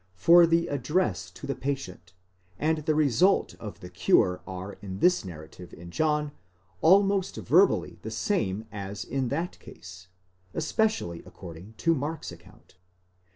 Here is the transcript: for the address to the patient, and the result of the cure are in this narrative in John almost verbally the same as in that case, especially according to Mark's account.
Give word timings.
for 0.15 0.47
the 0.47 0.67
address 0.67 1.29
to 1.29 1.45
the 1.45 1.53
patient, 1.53 2.13
and 2.57 2.79
the 2.85 2.95
result 2.95 3.53
of 3.59 3.81
the 3.81 3.89
cure 3.91 4.41
are 4.47 4.79
in 4.81 4.97
this 4.97 5.23
narrative 5.23 5.75
in 5.75 5.91
John 5.91 6.31
almost 6.81 7.35
verbally 7.35 7.99
the 8.01 8.09
same 8.09 8.65
as 8.71 9.03
in 9.05 9.27
that 9.27 9.59
case, 9.59 10.07
especially 10.55 11.21
according 11.23 11.75
to 11.77 11.93
Mark's 11.93 12.31
account. 12.31 12.77